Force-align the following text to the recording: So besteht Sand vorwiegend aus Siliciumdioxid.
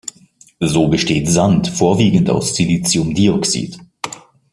So 0.61 0.87
besteht 0.87 1.29
Sand 1.29 1.67
vorwiegend 1.67 2.31
aus 2.31 2.55
Siliciumdioxid. 2.55 3.77